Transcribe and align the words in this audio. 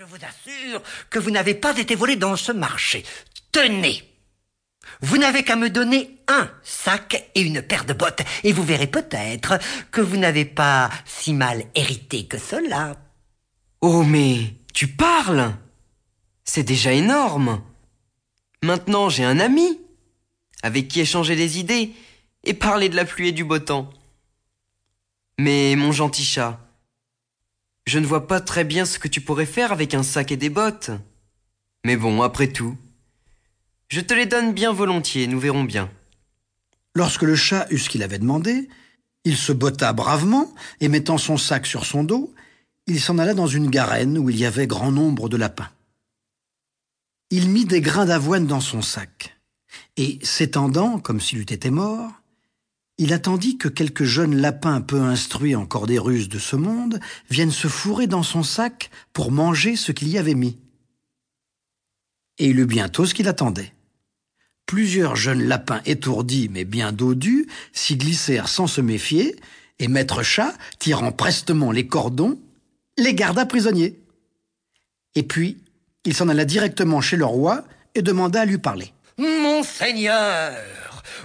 Je 0.00 0.06
vous 0.06 0.16
assure 0.16 0.82
que 1.10 1.18
vous 1.18 1.30
n'avez 1.30 1.52
pas 1.52 1.76
été 1.76 1.94
volé 1.94 2.16
dans 2.16 2.34
ce 2.34 2.52
marché. 2.52 3.04
Tenez. 3.52 4.02
Vous 5.02 5.18
n'avez 5.18 5.42
qu'à 5.42 5.56
me 5.56 5.68
donner 5.68 6.16
un 6.26 6.50
sac 6.62 7.28
et 7.34 7.42
une 7.42 7.60
paire 7.60 7.84
de 7.84 7.92
bottes, 7.92 8.22
et 8.42 8.54
vous 8.54 8.62
verrez 8.62 8.86
peut-être 8.86 9.58
que 9.90 10.00
vous 10.00 10.16
n'avez 10.16 10.46
pas 10.46 10.88
si 11.04 11.34
mal 11.34 11.66
hérité 11.74 12.26
que 12.26 12.38
cela. 12.38 12.96
Oh 13.82 14.02
mais 14.02 14.54
tu 14.72 14.88
parles 14.88 15.54
C'est 16.44 16.62
déjà 16.62 16.94
énorme. 16.94 17.62
Maintenant 18.62 19.10
j'ai 19.10 19.24
un 19.24 19.38
ami 19.38 19.82
avec 20.62 20.88
qui 20.88 21.00
échanger 21.00 21.36
des 21.36 21.58
idées 21.58 21.92
et 22.44 22.54
parler 22.54 22.88
de 22.88 22.96
la 22.96 23.04
pluie 23.04 23.28
et 23.28 23.32
du 23.32 23.44
beau 23.44 23.58
temps. 23.58 23.90
Mais 25.38 25.76
mon 25.76 25.92
gentil 25.92 26.24
chat, 26.24 26.58
je 27.90 27.98
ne 27.98 28.06
vois 28.06 28.28
pas 28.28 28.40
très 28.40 28.62
bien 28.62 28.84
ce 28.84 29.00
que 29.00 29.08
tu 29.08 29.20
pourrais 29.20 29.46
faire 29.46 29.72
avec 29.72 29.94
un 29.94 30.04
sac 30.04 30.30
et 30.30 30.36
des 30.36 30.48
bottes. 30.48 30.92
Mais 31.84 31.96
bon, 31.96 32.22
après 32.22 32.46
tout, 32.46 32.76
je 33.88 34.00
te 34.00 34.14
les 34.14 34.26
donne 34.26 34.54
bien 34.54 34.72
volontiers, 34.72 35.26
nous 35.26 35.40
verrons 35.40 35.64
bien. 35.64 35.90
Lorsque 36.94 37.22
le 37.22 37.34
chat 37.34 37.66
eut 37.70 37.78
ce 37.78 37.90
qu'il 37.90 38.04
avait 38.04 38.20
demandé, 38.20 38.68
il 39.24 39.36
se 39.36 39.50
botta 39.50 39.92
bravement, 39.92 40.54
et 40.80 40.86
mettant 40.86 41.18
son 41.18 41.36
sac 41.36 41.66
sur 41.66 41.84
son 41.84 42.04
dos, 42.04 42.32
il 42.86 43.00
s'en 43.00 43.18
alla 43.18 43.34
dans 43.34 43.48
une 43.48 43.68
garenne 43.68 44.18
où 44.18 44.30
il 44.30 44.38
y 44.38 44.46
avait 44.46 44.68
grand 44.68 44.92
nombre 44.92 45.28
de 45.28 45.36
lapins. 45.36 45.70
Il 47.30 47.50
mit 47.50 47.64
des 47.64 47.80
grains 47.80 48.06
d'avoine 48.06 48.46
dans 48.46 48.60
son 48.60 48.82
sac, 48.82 49.36
et 49.96 50.20
s'étendant 50.22 51.00
comme 51.00 51.20
s'il 51.20 51.40
eût 51.40 51.42
été 51.42 51.70
mort, 51.70 52.19
il 53.00 53.14
attendit 53.14 53.56
que 53.56 53.68
quelques 53.68 54.04
jeunes 54.04 54.36
lapins 54.36 54.82
peu 54.82 55.00
instruits 55.00 55.56
encore 55.56 55.86
des 55.86 55.98
ruses 55.98 56.28
de 56.28 56.38
ce 56.38 56.54
monde 56.54 57.00
viennent 57.30 57.50
se 57.50 57.66
fourrer 57.66 58.06
dans 58.06 58.22
son 58.22 58.42
sac 58.42 58.90
pour 59.14 59.32
manger 59.32 59.74
ce 59.74 59.90
qu'il 59.90 60.08
y 60.08 60.18
avait 60.18 60.34
mis. 60.34 60.58
Et 62.36 62.48
il 62.48 62.58
eut 62.58 62.66
bientôt 62.66 63.06
ce 63.06 63.14
qu'il 63.14 63.26
attendait. 63.26 63.72
Plusieurs 64.66 65.16
jeunes 65.16 65.44
lapins 65.44 65.80
étourdis 65.86 66.50
mais 66.50 66.66
bien 66.66 66.92
dodus 66.92 67.46
s'y 67.72 67.96
glissèrent 67.96 68.48
sans 68.48 68.66
se 68.66 68.82
méfier, 68.82 69.34
et 69.78 69.88
Maître 69.88 70.22
Chat, 70.22 70.52
tirant 70.78 71.10
prestement 71.10 71.72
les 71.72 71.86
cordons, 71.86 72.38
les 72.98 73.14
garda 73.14 73.46
prisonniers. 73.46 73.98
Et 75.14 75.22
puis, 75.22 75.56
il 76.04 76.14
s'en 76.14 76.28
alla 76.28 76.44
directement 76.44 77.00
chez 77.00 77.16
le 77.16 77.24
roi 77.24 77.64
et 77.94 78.02
demanda 78.02 78.42
à 78.42 78.44
lui 78.44 78.58
parler. 78.58 78.92
Monseigneur, 79.16 80.52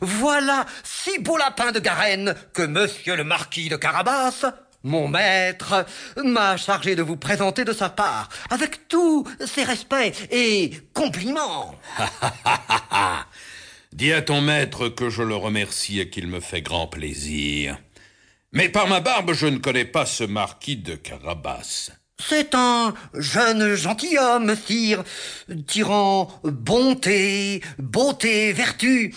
voilà 0.00 0.66
six 0.82 1.18
beaux 1.18 1.36
lapins 1.36 1.72
de 1.72 1.80
Garenne 1.80 2.34
que 2.52 2.62
monsieur 2.62 3.16
le 3.16 3.24
marquis 3.24 3.68
de 3.68 3.76
Carabas, 3.76 4.44
mon 4.84 5.08
maître, 5.08 5.86
m'a 6.22 6.56
chargé 6.56 6.94
de 6.94 7.02
vous 7.02 7.16
présenter 7.16 7.64
de 7.64 7.72
sa 7.72 7.88
part, 7.88 8.28
avec 8.50 8.86
tous 8.88 9.26
ses 9.46 9.64
respects 9.64 10.28
et 10.30 10.70
compliments. 10.92 11.74
Dis 13.92 14.12
à 14.12 14.22
ton 14.22 14.40
maître 14.40 14.88
que 14.88 15.08
je 15.08 15.22
le 15.22 15.36
remercie 15.36 16.00
et 16.00 16.10
qu'il 16.10 16.26
me 16.26 16.40
fait 16.40 16.62
grand 16.62 16.86
plaisir. 16.86 17.78
Mais 18.52 18.68
par 18.68 18.86
ma 18.86 19.00
barbe, 19.00 19.32
je 19.32 19.46
ne 19.46 19.58
connais 19.58 19.84
pas 19.84 20.04
ce 20.04 20.24
marquis 20.24 20.76
de 20.76 20.96
Carabas. 20.96 21.90
C'est 22.26 22.54
un 22.54 22.94
jeune 23.12 23.74
gentilhomme, 23.74 24.54
sire, 24.56 25.04
tirant 25.66 26.40
bonté, 26.42 27.60
beauté, 27.78 28.52
vertu. 28.52 29.14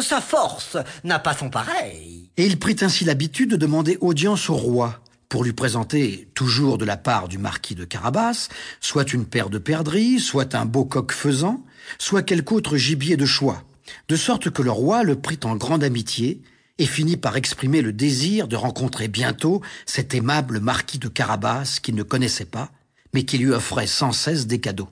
Sa 0.00 0.20
force 0.22 0.78
n'a 1.04 1.18
pas 1.18 1.34
son 1.34 1.50
pareil. 1.50 2.30
Et 2.38 2.46
il 2.46 2.58
prit 2.58 2.76
ainsi 2.80 3.04
l'habitude 3.04 3.50
de 3.50 3.56
demander 3.56 3.98
audience 4.00 4.48
au 4.48 4.54
roi 4.54 5.00
pour 5.28 5.44
lui 5.44 5.52
présenter, 5.52 6.28
toujours 6.34 6.78
de 6.78 6.84
la 6.84 6.96
part 6.96 7.28
du 7.28 7.36
marquis 7.36 7.74
de 7.74 7.84
Carabas, 7.84 8.48
soit 8.80 9.12
une 9.12 9.26
paire 9.26 9.50
de 9.50 9.58
perdrix, 9.58 10.20
soit 10.20 10.54
un 10.54 10.64
beau 10.64 10.84
coq 10.84 11.12
faisan, 11.12 11.62
soit 11.98 12.22
quelque 12.22 12.52
autre 12.52 12.76
gibier 12.76 13.16
de 13.16 13.26
choix, 13.26 13.64
de 14.08 14.16
sorte 14.16 14.50
que 14.50 14.62
le 14.62 14.70
roi 14.70 15.02
le 15.02 15.16
prit 15.16 15.40
en 15.44 15.56
grande 15.56 15.84
amitié 15.84 16.40
et 16.78 16.86
finit 16.86 17.16
par 17.16 17.36
exprimer 17.36 17.82
le 17.82 17.92
désir 17.92 18.48
de 18.48 18.56
rencontrer 18.56 19.08
bientôt 19.08 19.62
cet 19.86 20.14
aimable 20.14 20.60
marquis 20.60 20.98
de 20.98 21.08
Carabas 21.08 21.78
qu'il 21.82 21.94
ne 21.94 22.02
connaissait 22.02 22.44
pas, 22.44 22.70
mais 23.14 23.24
qui 23.24 23.38
lui 23.38 23.50
offrait 23.50 23.86
sans 23.86 24.12
cesse 24.12 24.46
des 24.46 24.60
cadeaux. 24.60 24.88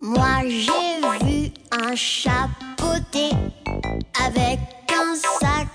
Moi 0.00 0.42
j'ai 0.46 1.26
vu 1.26 1.50
un 1.72 1.94
chapeauté 1.96 3.30
avec 4.24 4.60
un 4.90 5.14
sac 5.14 5.68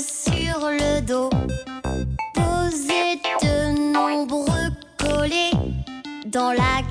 sur 0.00 0.70
le 0.70 1.00
dos, 1.00 1.30
poser 2.34 3.20
de 3.42 3.92
nombreux 3.92 4.70
collets 4.98 5.52
dans 6.26 6.50
la 6.50 6.82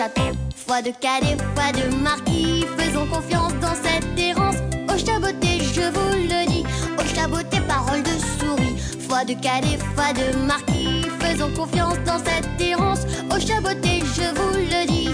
château. 0.00 0.32
Foi 0.66 0.80
de 0.80 0.92
cadet, 0.92 1.36
foi 1.54 1.72
de 1.72 1.94
marquis, 1.96 2.64
faisons 2.78 3.06
confiance 3.06 3.52
dans 3.60 3.74
cette 3.74 4.18
errance. 4.18 4.56
Au 4.88 4.96
chaboté, 4.96 5.60
je 5.74 5.82
vous 5.94 6.12
le 6.32 6.46
dis, 6.48 6.64
au 6.98 7.04
chaboté, 7.14 7.60
parole 7.68 8.02
de 8.02 8.14
souris. 8.38 8.76
Foi 9.06 9.24
de 9.24 9.34
cadet, 9.34 9.78
foi 9.94 10.12
de 10.14 10.26
marquis, 10.46 11.02
faisons 11.20 11.52
confiance 11.54 11.98
dans 12.06 12.18
cette 12.18 12.48
errance. 12.58 13.02
Au 13.34 13.38
chaboté, 13.38 14.00
je 14.16 14.26
vous 14.38 14.54
le 14.72 14.86
dis, 14.86 15.10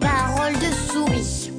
parole 0.00 0.54
de 0.54 0.70
souris. 0.90 1.50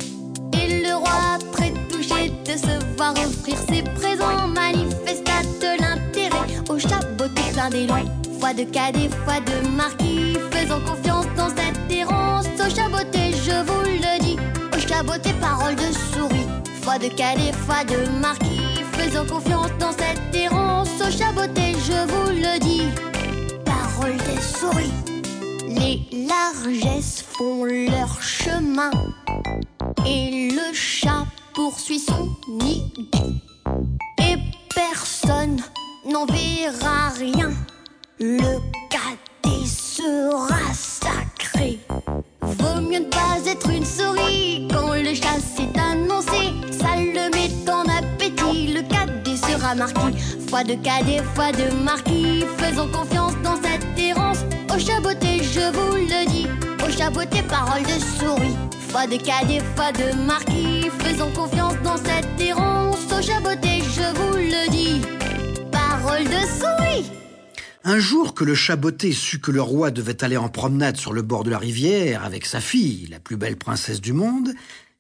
Et 0.54 0.82
le 0.82 0.96
roi, 0.96 1.38
très 1.52 1.72
touché 1.92 2.32
de 2.48 2.56
se 2.66 2.96
voir 2.98 3.14
offrir 3.28 3.58
ses 3.70 3.84
présents, 4.00 4.48
manifesta 4.48 5.38
de 5.62 5.72
l'intérêt 5.82 6.48
au 6.68 6.80
chaboté 6.80 7.44
plein 7.54 7.70
d'élan. 7.70 8.06
Foi 8.40 8.54
de 8.54 8.64
cadet, 8.64 9.10
foi 9.26 9.40
de 9.42 9.68
marquis, 9.68 10.38
faisons 10.52 10.82
confiance 10.82 11.28
dans 11.36 11.50
cette 11.50 11.92
errance. 11.92 12.29
Au 12.60 12.70
chaboté, 12.70 13.32
je 13.32 13.64
vous 13.64 13.82
le 13.84 14.20
dis, 14.22 14.38
au 14.76 14.80
chaboté, 14.80 15.34
parole 15.40 15.76
de 15.76 15.92
souris. 16.14 16.46
Foi 16.82 17.00
de 17.00 17.08
cadet, 17.08 17.54
foi 17.54 17.86
de 17.86 18.10
marquis, 18.20 18.84
faisons 18.92 19.26
confiance 19.26 19.72
dans 19.80 19.94
cette 19.94 20.36
errance. 20.36 20.90
Au 21.00 21.10
chaboté, 21.10 21.74
je 21.74 22.06
vous 22.12 22.30
le 22.32 22.60
dis, 22.60 22.84
parole 23.64 24.18
des 24.18 24.42
souris. 24.42 24.92
Les 25.68 26.02
largesses 26.28 27.22
font 27.22 27.64
leur 27.64 28.22
chemin 28.22 28.92
et 30.06 30.50
le 30.52 30.74
chat 30.74 31.26
poursuit 31.54 32.00
son 32.00 32.30
nid. 32.50 32.92
Mieux 42.90 43.00
ne 43.00 43.06
pas 43.06 43.38
être 43.46 43.70
une 43.70 43.86
souris 43.86 44.68
quand 44.72 44.94
le 44.94 45.14
chat 45.14 45.40
s'est 45.40 45.80
annoncé. 45.80 46.54
Ça 46.72 46.96
le 46.98 47.30
met 47.30 47.72
en 47.72 47.84
appétit. 47.84 48.74
Le 48.74 48.82
cadet 48.82 49.38
sera 49.38 49.76
marquis. 49.76 50.18
Foi 50.50 50.64
de 50.64 50.74
cadet, 50.74 51.22
foi 51.36 51.52
de 51.52 51.72
marquis. 51.84 52.44
Faisons 52.58 52.88
confiance 52.88 53.34
dans 53.44 53.56
cette 53.56 54.00
errance. 54.00 54.40
Au 54.74 54.80
chaboté, 54.80 55.44
je 55.44 55.72
vous 55.72 55.96
le 55.96 56.28
dis. 56.30 56.48
Au 56.86 56.92
chaboté, 56.92 57.44
parole 57.44 57.84
de 57.84 58.00
souris. 58.18 58.58
Foi 58.90 59.06
de 59.06 59.18
cadet, 59.18 59.62
foi 59.76 59.92
de 59.92 60.16
marquis. 60.26 60.90
Faisons 61.00 61.30
confiance 61.32 61.59
Un 67.90 67.98
jour 67.98 68.36
que 68.36 68.44
le 68.44 68.54
chaboté 68.54 69.12
sut 69.12 69.42
que 69.42 69.50
le 69.50 69.64
roi 69.64 69.90
devait 69.90 70.24
aller 70.24 70.38
en 70.38 70.48
promenade 70.48 70.98
sur 70.98 71.12
le 71.12 71.24
bord 71.24 71.44
de 71.44 71.50
la 71.50 71.58
rivière 71.58 72.24
avec 72.24 72.46
sa 72.46 72.62
fille, 72.62 73.08
la 73.08 73.20
plus 73.20 73.36
belle 73.36 73.58
princesse 73.58 74.00
du 74.00 74.14
monde, 74.14 74.54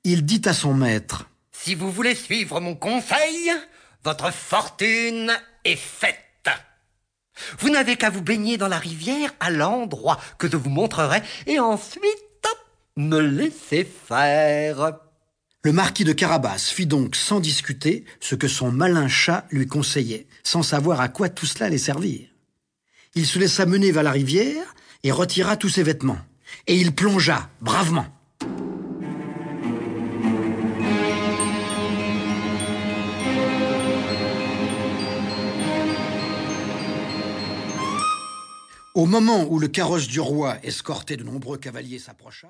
il 0.03 0.25
dit 0.25 0.41
à 0.45 0.53
son 0.53 0.73
maître 0.73 1.29
Si 1.51 1.75
vous 1.75 1.91
voulez 1.91 2.15
suivre 2.15 2.59
mon 2.59 2.73
conseil, 2.73 3.51
votre 4.03 4.33
fortune 4.33 5.31
est 5.65 5.75
faite. 5.75 6.49
Vous 7.59 7.69
n'avez 7.69 7.95
qu'à 7.95 8.09
vous 8.09 8.23
baigner 8.23 8.57
dans 8.57 8.67
la 8.67 8.79
rivière 8.79 9.35
à 9.39 9.51
l'endroit 9.51 10.19
que 10.39 10.49
je 10.49 10.57
vous 10.57 10.71
montrerai 10.71 11.21
et 11.45 11.59
ensuite 11.59 12.01
me 12.97 13.19
laisser 13.19 13.87
faire. 14.07 14.97
Le 15.63 15.73
marquis 15.73 16.05
de 16.05 16.13
Carabas 16.13 16.71
fit 16.73 16.87
donc 16.87 17.15
sans 17.15 17.39
discuter 17.39 18.05
ce 18.19 18.33
que 18.33 18.47
son 18.47 18.71
malin 18.71 19.07
chat 19.07 19.45
lui 19.51 19.67
conseillait, 19.67 20.25
sans 20.43 20.63
savoir 20.63 21.01
à 21.01 21.07
quoi 21.07 21.29
tout 21.29 21.45
cela 21.45 21.67
allait 21.67 21.77
servir. 21.77 22.28
Il 23.15 23.25
se 23.25 23.39
laissa 23.39 23.65
mener 23.65 23.91
vers 23.91 24.03
la 24.03 24.11
rivière 24.11 24.75
et 25.03 25.11
retira 25.11 25.57
tous 25.57 25.69
ses 25.69 25.83
vêtements. 25.83 26.19
Et 26.67 26.75
il 26.75 26.93
plongea 26.93 27.49
bravement. 27.61 28.05
Au 38.95 39.05
moment 39.05 39.45
où 39.49 39.59
le 39.59 39.67
carrosse 39.67 40.07
du 40.07 40.19
roi, 40.19 40.57
escorté 40.63 41.15
de 41.15 41.23
nombreux 41.23 41.57
cavaliers, 41.57 41.99
s'approcha, 41.99 42.47